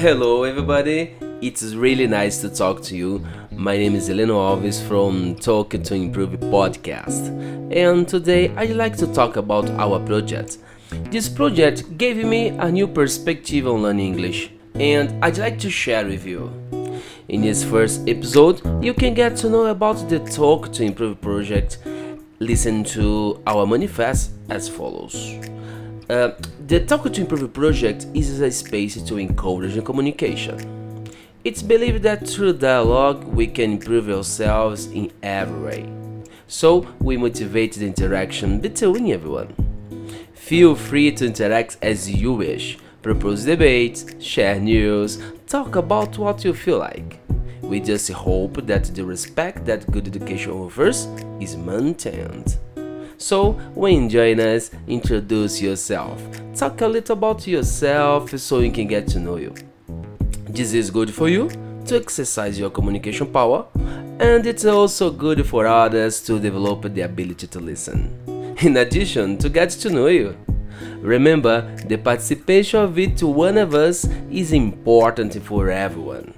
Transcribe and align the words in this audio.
Hello, 0.00 0.44
everybody. 0.44 1.14
It's 1.42 1.74
really 1.74 2.06
nice 2.06 2.40
to 2.40 2.48
talk 2.48 2.80
to 2.84 2.96
you. 2.96 3.22
My 3.52 3.76
name 3.76 3.94
is 3.94 4.08
Heleno 4.08 4.38
Alves 4.40 4.82
from 4.88 5.34
Talk 5.34 5.72
to 5.72 5.94
Improve 5.94 6.30
podcast, 6.40 7.28
and 7.70 8.08
today 8.08 8.48
I'd 8.56 8.76
like 8.76 8.96
to 8.96 9.06
talk 9.12 9.36
about 9.36 9.68
our 9.72 10.00
project. 10.00 10.56
This 11.10 11.28
project 11.28 11.98
gave 11.98 12.16
me 12.24 12.48
a 12.48 12.72
new 12.72 12.86
perspective 12.86 13.66
on 13.66 13.82
learning 13.82 14.14
English, 14.14 14.50
and 14.76 15.22
I'd 15.22 15.36
like 15.36 15.58
to 15.58 15.68
share 15.68 16.06
with 16.06 16.24
you. 16.24 16.50
In 17.28 17.42
this 17.42 17.62
first 17.62 18.08
episode, 18.08 18.62
you 18.82 18.94
can 18.94 19.12
get 19.12 19.36
to 19.36 19.50
know 19.50 19.66
about 19.66 20.08
the 20.08 20.20
Talk 20.20 20.72
to 20.72 20.82
Improve 20.82 21.20
project. 21.20 21.76
Listen 22.42 22.82
to 22.84 23.38
our 23.46 23.66
manifest 23.66 24.30
as 24.48 24.66
follows. 24.66 25.34
Uh, 26.08 26.30
the 26.68 26.80
Talk 26.86 27.12
to 27.12 27.20
Improve 27.20 27.52
project 27.52 28.06
is 28.14 28.40
a 28.40 28.50
space 28.50 29.02
to 29.02 29.18
encourage 29.18 29.84
communication. 29.84 31.06
It's 31.44 31.60
believed 31.60 32.02
that 32.04 32.26
through 32.26 32.54
dialogue 32.54 33.24
we 33.24 33.46
can 33.46 33.72
improve 33.72 34.08
ourselves 34.08 34.86
in 34.86 35.12
every 35.22 35.82
way. 35.82 36.22
So 36.48 36.88
we 37.00 37.18
motivate 37.18 37.74
the 37.74 37.86
interaction 37.86 38.58
between 38.58 39.12
everyone. 39.12 39.54
Feel 40.32 40.74
free 40.74 41.12
to 41.12 41.26
interact 41.26 41.76
as 41.82 42.10
you 42.10 42.32
wish, 42.32 42.78
propose 43.02 43.44
debates, 43.44 44.06
share 44.18 44.58
news, 44.58 45.22
talk 45.46 45.76
about 45.76 46.16
what 46.16 46.42
you 46.42 46.54
feel 46.54 46.78
like. 46.78 47.20
We 47.70 47.78
just 47.78 48.10
hope 48.10 48.66
that 48.66 48.86
the 48.96 49.04
respect 49.04 49.64
that 49.66 49.88
good 49.92 50.08
education 50.08 50.50
offers 50.50 51.06
is 51.38 51.56
maintained. 51.56 52.56
So, 53.16 53.52
when 53.76 54.08
join 54.08 54.40
us, 54.40 54.72
introduce 54.88 55.62
yourself. 55.62 56.20
Talk 56.52 56.80
a 56.80 56.88
little 56.88 57.12
about 57.12 57.46
yourself 57.46 58.36
so 58.40 58.58
we 58.58 58.70
can 58.70 58.88
get 58.88 59.06
to 59.10 59.20
know 59.20 59.36
you. 59.36 59.54
This 60.48 60.74
is 60.74 60.90
good 60.90 61.14
for 61.14 61.28
you 61.28 61.48
to 61.86 61.94
exercise 61.94 62.58
your 62.58 62.70
communication 62.70 63.28
power, 63.32 63.66
and 64.18 64.44
it's 64.46 64.64
also 64.64 65.12
good 65.12 65.46
for 65.46 65.68
others 65.68 66.20
to 66.22 66.40
develop 66.40 66.92
the 66.92 67.02
ability 67.02 67.46
to 67.46 67.60
listen. 67.60 68.10
In 68.62 68.78
addition, 68.78 69.38
to 69.38 69.48
get 69.48 69.70
to 69.70 69.90
know 69.90 70.08
you. 70.08 70.36
Remember, 70.98 71.72
the 71.86 71.98
participation 71.98 72.80
of 72.80 72.98
each 72.98 73.22
one 73.22 73.58
of 73.58 73.76
us 73.76 74.08
is 74.28 74.52
important 74.52 75.40
for 75.44 75.70
everyone. 75.70 76.34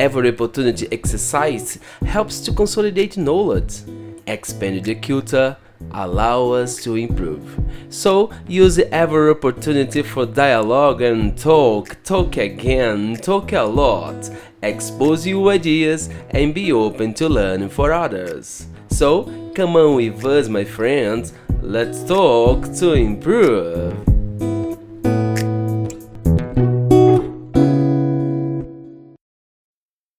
Every 0.00 0.30
opportunity 0.30 0.88
exercise 0.90 1.78
helps 2.06 2.40
to 2.46 2.54
consolidate 2.54 3.18
knowledge, 3.18 3.82
expand 4.26 4.82
the 4.82 4.94
culture, 4.94 5.58
allow 5.90 6.52
us 6.52 6.82
to 6.84 6.96
improve. 6.96 7.60
So 7.90 8.30
use 8.48 8.78
every 8.78 9.30
opportunity 9.30 10.00
for 10.00 10.24
dialogue 10.24 11.02
and 11.02 11.36
talk, 11.36 11.98
talk 12.02 12.38
again, 12.38 13.16
talk 13.16 13.52
a 13.52 13.60
lot, 13.60 14.30
expose 14.62 15.26
your 15.26 15.52
ideas 15.52 16.08
and 16.30 16.54
be 16.54 16.72
open 16.72 17.12
to 17.14 17.28
learn 17.28 17.68
for 17.68 17.92
others. 17.92 18.68
So 18.88 19.24
come 19.54 19.76
on 19.76 19.96
with 19.96 20.24
us 20.24 20.48
my 20.48 20.64
friends, 20.64 21.34
let's 21.60 22.02
talk 22.04 22.72
to 22.76 22.94
improve. 22.94 24.09